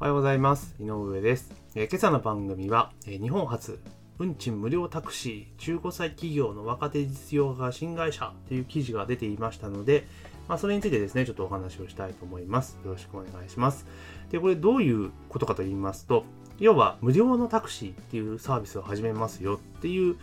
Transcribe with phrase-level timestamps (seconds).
[0.00, 0.76] おはようございます。
[0.78, 1.52] 井上です。
[1.74, 3.80] え今朝の番組は、え日本初、
[4.20, 10.06] 運賃無料タクシー、15歳企業の若手実業家が新会社という記事が出ていましたので、
[10.46, 12.78] まあ、それについてですね、ちょっとお話をしたいと思います。
[12.84, 13.86] よろしくお願いします。
[14.30, 16.24] で、これどういうことかと言いますと、
[16.60, 20.14] 要は無料のタクシーっていうサービスを始めますよっていう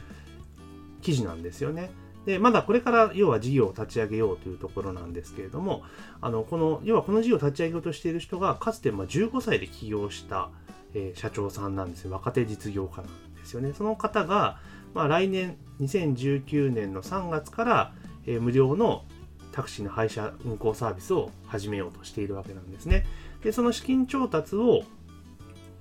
[1.02, 1.89] 記事なんですよね。
[2.26, 5.84] で、まだこれから要は事業を立ち上げようというところなんですけれども、
[6.21, 10.50] あの、この、要はこの事業を立ち上げようとしている人が、かつてま15歳で起業した、
[10.94, 12.12] えー社長さんなんですよ。
[12.12, 13.73] 若手実業家なんですよね。
[13.73, 14.59] その方が、
[14.94, 17.94] まあ来年2019年の3月から、
[18.26, 19.04] えー無料の
[19.52, 23.05] タクシーの配車運行サービスを始めようとしているわけなんですね。
[23.44, 24.84] で、その資金調達を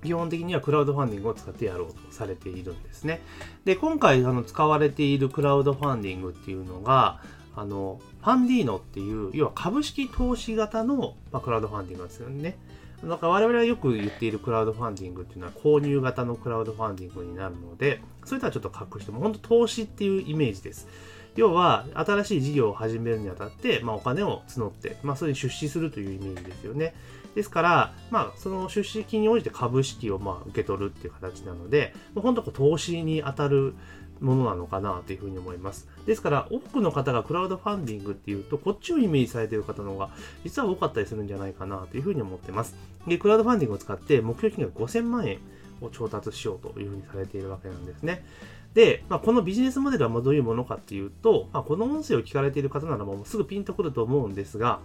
[0.05, 3.21] 基本的にはクラウドファンディングを使ってやろうとされているんですね。
[3.65, 7.21] で、今回あの使われているクラウドファンディングっていうのが、
[7.55, 12.57] あの、ファンディーノっていう、要は株式投資型の、まあ、クラウドファンディングなんですよね。
[13.03, 20.87] だか我々がよく言っているクラウドファンディングっていうのは購入型のクラウドファンディングになるので、それとはちょっと隠しても、本当投資っていうイメージです。
[21.35, 26.95] 要は、新しい事業を始めるにあたって、まあ、お金を募って、まあ、それに出資するというイメージですよね。
[27.35, 33.75] ですから、まあ、その出資金に応じて株式をまあ受け取るっていう形なので、もう本当こう投資に当たる
[34.21, 35.87] ものなのかなというふうに思います。
[36.05, 40.09] ですから、多くの方がクラウドファンディングっていうと、こっちをイメージされている方の方が、
[40.43, 42.75] 実は多かったりするんじゃないかなというふうに思ってます。
[43.05, 45.39] で、クラウドファンディングを使って目標金額5000万円
[45.81, 48.25] を調達しようというふうにされているわけなんですね。
[48.73, 54.79] で、まあ、このビジネスモデルはどういうものかっていうと、まあ、この音声を聞かれている方ならもうすぐピンとくると思うんですが、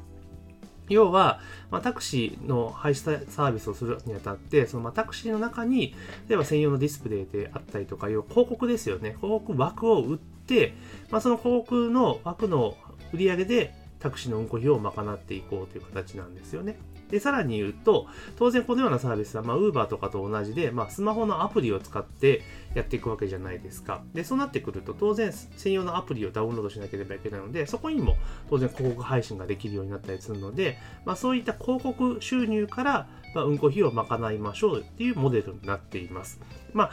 [0.91, 5.94] 要は、まあ、タクシーの配車サービスをするにあたって、そのまあタクシーの中に、
[6.28, 9.16] 例えば専用のディスプレイであったりとか、いう広告ですよね。
[9.20, 10.74] 広告枠を売って、
[11.11, 12.77] まあ、その広告の枠の
[13.12, 16.78] 売り上げでタクシーの運行費を賄っていこうという形なんですよね。
[17.11, 22.42] で、さらに言うと、当然このようなサービスは、まあ、Uber とかと同じで、まあ、スマホのアプリを使って
[22.75, 24.02] やっていくわけじゃないですか。
[24.14, 28.17] で、そうなってくると、当然専用のアプリをダウンロードしなければいけないので、そこにも
[28.48, 36.40] 当然広告配信ができるようになったりするので、まあ、そういった広告収入から、まあ、運行費を賄いましょうっていうモデルになっています。
[36.73, 36.90] まあ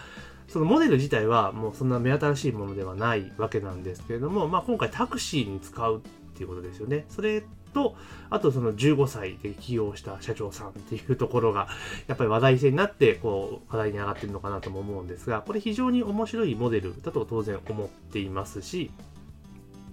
[0.47, 6.01] そのモデル自体はもうそんな目新しいものではないわけなんですけれども、まあ、今回タクシーに使うっ
[6.37, 7.05] ていうことですよね。
[7.09, 7.43] それ
[7.77, 7.95] と、
[8.31, 11.67] あとその15歳で起用した社長さんっていうところが、
[12.07, 18.89] やっぱり話題性になって、こう、話題に上がってるのかなとも思うんですが、これ非常に面白いモデルだと当然思っていますし、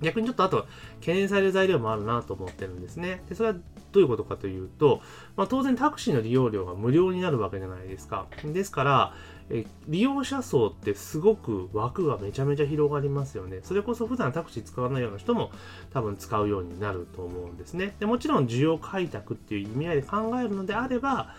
[0.05, 0.67] 逆にちょっとあと
[1.01, 3.23] 懸念される材料もあるなと思ってるんですね。
[3.29, 5.01] で、それはどういうことかというと、
[5.37, 8.27] まあ、当然タクシーの利用料が無料になるわけじゃないですか。
[8.45, 9.15] ですから、
[9.51, 13.61] え利用者層ってすごく枠がめちゃめちゃ広がりますよね。
[13.63, 15.51] それこそ普段タクシー使わないような人も
[15.93, 17.95] 多分使うようになると思うんですね。
[18.01, 21.35] でもちろん需要開拓っていう意味合いで考えるのであれば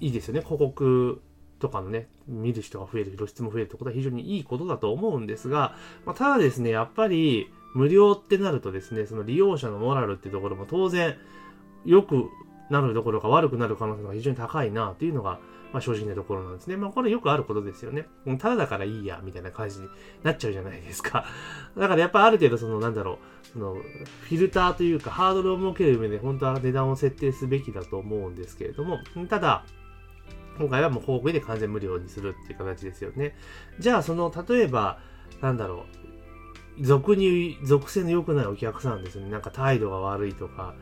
[0.00, 0.40] いいですよね。
[0.42, 1.22] 広告
[1.58, 5.74] とかのね、見る人が増える、露出も増えるってことは非常にいいことだと思うんですが、
[6.04, 11.14] まあ、ただですね、やっぱり無料ってなるとですね、その利用者のモラルっていうところも当然
[11.84, 12.30] 良く
[12.70, 15.38] なるどころか悪くなる可能性が非常に高いなっていうのが、
[15.72, 16.78] まあ、正直なところなんですね。
[16.78, 18.06] まあこれよくあることですよね。
[18.38, 19.88] ただだからいいや、みたいな感じに
[20.22, 21.26] なっちゃうじゃないですか。
[21.76, 29.66] だからやっぱある程度そのなんだろう、そのフィルターというかハードルを設ける上で本当は値段を設定すべきだと思うんですけれども、ただ、
[30.58, 33.36] 今回はもう広告で完全無料にするっていう形ですよね。
[33.78, 34.98] じゃあその例えば、
[35.42, 36.05] なんだろう、
[36.80, 39.30] 俗に、属性の良くないお客さんですね。
[39.30, 40.74] なんか態度が悪いとか、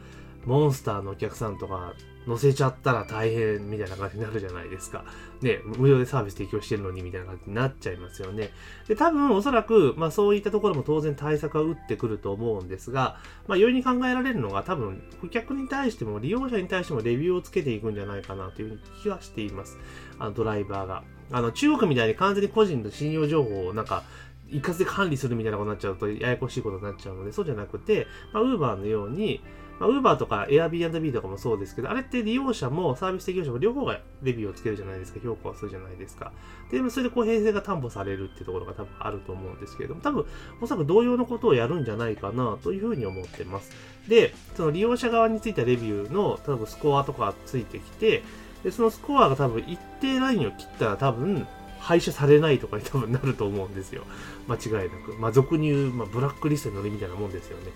[0.46, 1.94] モンスターのお客さんとか
[2.26, 5.04] 乗せちゃったら大変みたいな感じになるじゃないですか。
[5.42, 8.50] ね、無料でサービス提供してるのにみたいな感じになっちゃいますよね。
[8.88, 19.78] で、多分おそらく、まあそういったところも当然対策は打ってくると思うんですが、まあ容易に考えられるのが多分顧客に対しても利用者に対してもレビューをつけていくんじゃないかなという気はしています。
[20.18, 21.04] あのドライバーが。
[21.30, 24.04] あの中国みたいに完全に個人の信用情報をなんか
[24.48, 29.40] 一括で管理するみたいなことになっちゃうとややこしいことになっちゃうので、そうじゃなくて、まあ、ウーバーのように、
[29.78, 36.32] まあ、Uber とか Airbnb とかもそうですけど、あれって利用者もサービス提供者も両方がレビューをつけるじゃないですか、評価をするじゃないですか。
[36.70, 40.24] で、それで公平性が担保されるっていうところが多分あると思うんですけれども、多分、
[40.60, 43.72] おそらく同様のことをやるんじゃないかなというふうに思ってます。
[44.08, 48.22] で、その利用者側についたレビューの、多分スコアとかついてきて、
[48.62, 51.46] で、そのスコアが多分一定ラインを切ったら多分、
[51.84, 54.04] 廃車されないとかに多分なると思うんですよ。
[54.48, 55.12] 間違いなく。
[55.18, 57.72] まあ、俗に言う、まあ、ブラックリストに乗りみたいなもんですよね。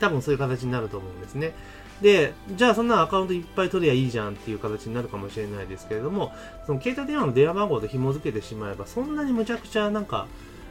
[0.00, 1.54] 多分そういう形になると思うんですね。
[2.00, 6.32] で、じゃあそんなアカウントいっぱい取りゃいいじゃんっていう形になるかもしれないですけれども、
[6.66, 10.26] その携帯電話の電話番号と紐付けてしまえば、そんなにむちゃくちゃなんか、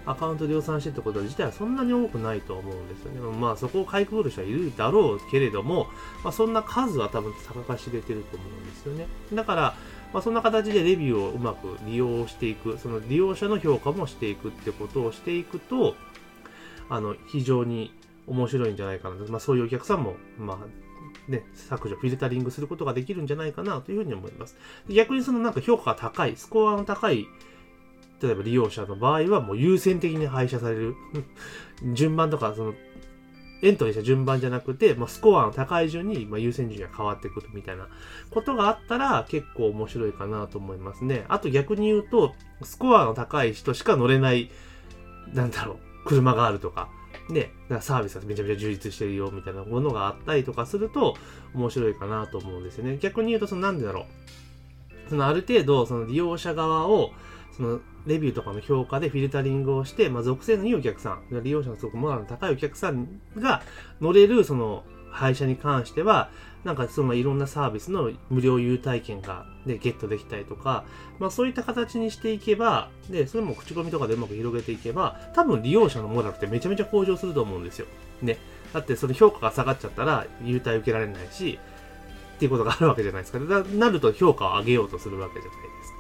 [0.05, 3.37] アカウント量産してってこと自体はそんなに多くないと思うんですよね。
[3.37, 5.87] まあそこをかいくぐる人はいるだろうけれども、
[6.23, 9.07] まあそんな数は多分高か知れてると思うんですよね。
[9.33, 9.75] だから、
[10.13, 15.95] まあ、そんな形でレビューをうまく利用していく、その利用者の評価もしていくってことをしていくと、
[16.89, 17.93] あの、非常に
[18.27, 19.31] 面白いんじゃないかなと。
[19.31, 24.55] まあそういうお客さんも、まあ、ね、削除、フィルタリングすることができるんじゃないかなというふうに思います。
[24.87, 27.27] 逆にそのなんか評価が高い、スコアの高い
[28.21, 30.95] 例えば利用者の場合はもう優先的に配車される。
[31.93, 32.73] 順番とか、その、
[33.61, 37.87] エントリーした順番じゃなくて、まあ、スコアの高い順に、まあ、優先順位が変わってくるみたいな
[38.31, 41.25] ことがあったら結構面白いかなと思いますね。
[41.29, 44.51] あと逆に言うと、スコアの高い人しか乗れない、
[45.33, 46.89] なんだろう、車があるとか、
[47.29, 51.15] ね、かサービスがめちゃめちゃ充実してるよみたいなものがあったりとかすると
[51.55, 52.97] 面白いかなと思うんですよね。
[52.97, 55.09] 逆に言うと、そのなんでだろう。
[55.09, 57.11] そのある程度、その利用者側を、
[57.55, 63.61] そのレビューとかの評価でフィルタリングをして、まあ、属性のいいお客さん、利用者のすごくモラルの高いお客さんが
[64.01, 64.83] 乗れる、その、
[65.15, 66.29] 配車に関しては、
[66.65, 70.83] なんかそのいろんなサービスの無料優待券が、ね、ゲットできたりとか、
[71.19, 77.85] まあそういった形にしていけば、で、それも口コミとかでうまく広げていけば、多分利用者のモラルってめちゃめちゃ向上すると思うんですよ。
[78.21, 78.37] ね。
[78.73, 81.59] だってその評価が下がっちゃったら優待受けられないし、
[82.35, 83.39] っていうことがあるわけじゃないですか。
[83.39, 85.94] だなると評価を上げようとするわけじゃないですか。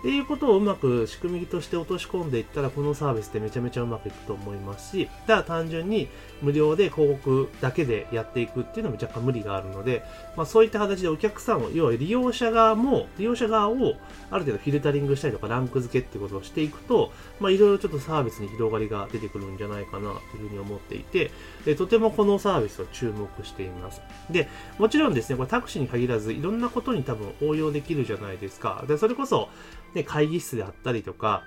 [0.00, 6.08] っていうことをうまく仕組みとして落とし込んでいったら、このサービスってめちゃめちゃうまくいくと思いますし、ただ単純に
[6.40, 10.02] 無料で広告だけでやっていくっていうのも若干無理があるので、
[10.36, 13.94] まあそういった形でお客さんを、要は利用者側も、利用者側を
[14.30, 21.30] ある程度フィルタリングしたりとかランク付けっていうことをしていくと、まあいろいろちょっとサービスに広がりが出てくるんじゃないかなというふうに思っていて、
[21.66, 24.00] でとてもこのサービスを注目しています。
[24.30, 24.48] で、
[24.78, 28.84] もちろんですね、これタクシーに限らずいろんなことに多分応用できるじゃないですか。
[28.88, 29.50] で、それこそ、
[29.94, 31.42] で、会議室であったりとか、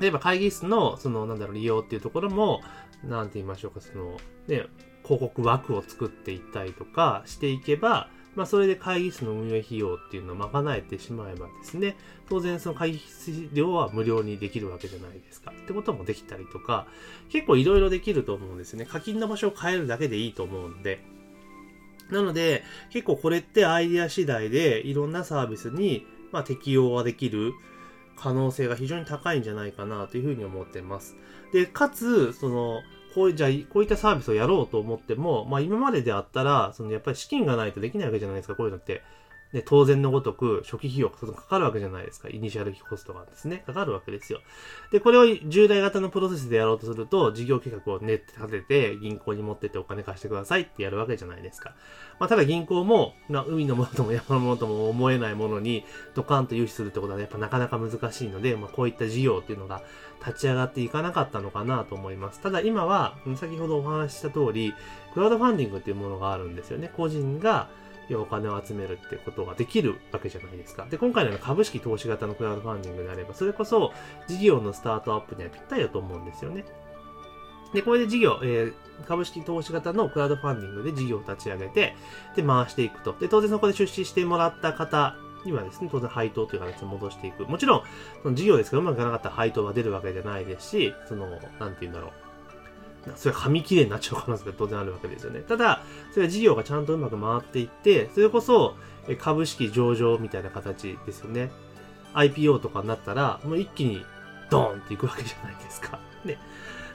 [0.00, 2.62] 例えば会議室の、その、なんだろう、利用っていうところも、
[3.04, 4.16] なんて言いましょうか、その、
[4.46, 4.66] ね、
[5.02, 11.96] 広告枠を作っていったりとかしていけば、まあ、それで会議室の運営費用っていうのを賄えてしまえばですね、
[12.28, 15.50] 当然その会議室料は無料にできるわけじゃないですか。
[15.50, 16.86] ってこともできたりとか、
[17.30, 18.84] 結構いろいろできると思うんですね。
[18.84, 21.02] 課金の場所を変えるだけでいいと思うんで。
[22.10, 27.52] なので、結構これってアイディア次第でいろんなサービスにまあ、適用はできる
[28.16, 31.16] 可能性が非常に高いんじゃないかなというふうに思ってます。
[31.52, 32.82] で、かつ、その、
[33.14, 39.02] こう、じゃ、こういったサービスをやろうと思っても、まあ今までであったら、そのやっぱり資金がないとできないわけじゃないですか、こういうのって。
[39.52, 42.28] ね、当然のごとく初期費用かかるわけじゃないですか。
[42.28, 44.40] イニシャルコストがですね、かかるわけですよ。
[44.92, 51.74] で、これを従来型のプロセスでやろうとすると、事業計画を練って立てて、銀行に持ってってお金貸してくださいってやるわけじゃないですか。
[52.20, 55.84] まあ、ただ銀行も、まあ、海のものとも山のものとも思えないものに
[56.14, 59.82] ドカンと融資するってことはやっぱなかなか難しいので、まあ、こういった事業っていうのが
[60.26, 62.40] 立ち上がっていかなかったのかなと思います。
[62.40, 64.74] ただ今は、先ほどお話しした通り、
[65.14, 66.90] クラウドファンディングっていうものがあるんですよね。
[66.96, 67.70] 個人が、
[68.16, 70.86] お金を集めるってことができるわけじゃないですか。
[70.90, 73.92] で、今回の株式投資型のクラウドファンディングであれば、それこそ
[74.26, 76.64] 事業のスタートアップにはぴったりだと思うんですよね。
[77.72, 81.94] で、これで事業、えー、株式投資型のクラウドファンディングで事業を立ち上げて、
[82.34, 83.14] で、回していくと。
[83.18, 87.44] で、当然そこで出資してもらった方にはですね、当然配当という形で戻していく。
[87.44, 87.82] もちろん、
[88.22, 92.27] その事業ですからうまくいかなかったら配当が出るわけじゃないですし、その、なんて言うんだろう。
[93.16, 95.40] それ紙切れになっちゃう可能性が当然あるわけですよね。
[95.40, 95.82] ただ、
[96.12, 98.74] それは事業がちゃんとうまく回っていって、それこそ
[99.18, 101.50] 株式上場みたいな形ですよね。
[102.14, 104.04] IPO とかになったら、もう一気に
[104.50, 105.98] ドーンっていくわけじゃないですか。
[106.24, 106.38] ね。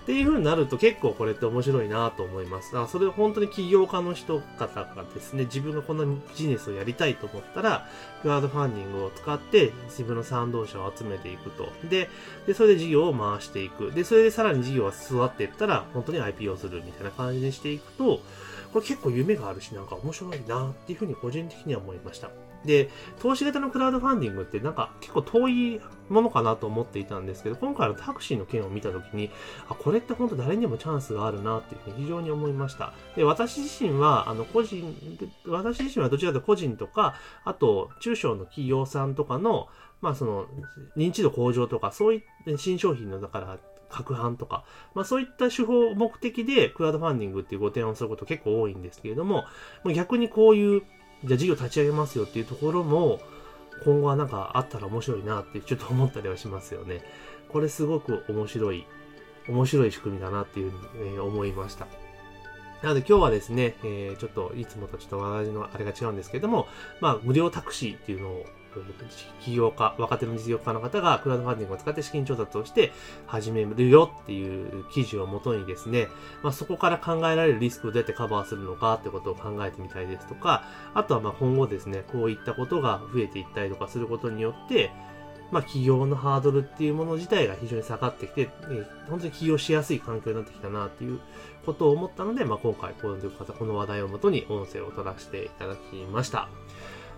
[0.04, 2.74] っていう風になると結構これって面白いなと思います。
[2.74, 7.88] だからそれ本当に起業家の人方がですね、自分がこんなビジネスをやりたいと思ったら、
[8.22, 11.70] クラウドファンディングを使って自分の賛同者を集めていくと。
[11.90, 12.10] で、
[12.46, 13.94] で、それで事業を回していく。
[13.94, 18.20] で、それでさらに事業が育っていったら、本当に IPO するみたいな感じにしていくと、
[18.74, 22.30] これ結構夢があるし、なんか面白いなっていうふうに個人的には思いました。
[22.66, 22.90] で、
[23.20, 29.30] 投資型のクラウドファンディングってなんか結構遠いものかなと思っていたんですけど、今回のタクシーの件を見たときに、
[29.70, 32.94] あ、これって本当誰にもチャンスがあるなっていうふうに非常に思いました。
[33.16, 34.96] で、私自身は、あの、個人、
[35.46, 39.68] 私自身はどちらかというと個人とか、あと、中小の企業さんとかの、
[40.02, 40.46] まあその、
[40.98, 43.58] 認知度向上とか、そういった新商品の、だから、
[43.90, 44.66] 拡販とか、
[44.96, 49.46] まあそういった手法、目的でクラウドファンディングっていうご提案をすること結構多いんですけれども、
[49.94, 50.82] 逆にこういう
[51.26, 53.20] じゃあ事業立ち上げますよっていうところも、
[53.86, 57.02] 今後はなんかあったら面白いなってちょっと思ったりはしますよね。
[57.50, 58.86] これすごく面白い、
[59.48, 61.88] 面白い仕組みだなっていうふうに、思いました。
[62.82, 66.68] なので今日はですね、えー、ちょっといつもとちょっと話題のあれが違うんですけども、
[67.00, 68.46] まあ無料タクシーっていうのを
[69.42, 72.92] 起業家、若手の実業家の方がクラウドファンディングを使って資金調達をして
[73.28, 76.08] 始めるよっていう記事をもとにですね、
[76.42, 80.64] まあ、そこから考えられるリスクをどうやってカバーするのかってことを考えてみたいですとか、
[80.94, 84.92] あとはまあ今後ですね、こういったことが増えていったりとかすることによって、
[85.54, 91.20] まあ、起業のハードルっていうもの自体が非常に下がってきて、えー、本当に起業しやすい環境になってきたなっていう
[91.64, 96.50] ことを思ったので、まあ、今回このこの話題をもとに音声を取らせていただきました。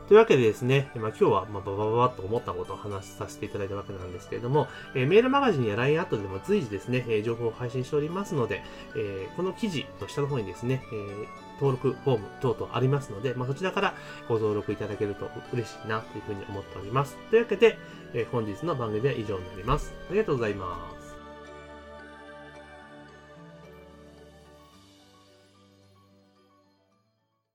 [0.08, 8.62] というわけでですね、まあ、今日はまあババババッと思ったことを話させていただいたわけなんですけれども、えー、メールマガジンや LINE アットでも随時ですね、えー、情報を配信しておりますので、
[8.96, 13.96] えー、この記事の下の方にですね、えー、登録フォーム等々ありますので、まあ、そちらから
[14.28, 17.18] ご登録いただけると嬉しいなというふうに思っております。
[17.32, 17.80] というわけで、
[18.14, 19.92] えー、本日の番組は以上になります。
[20.10, 20.95] ありがとうございます。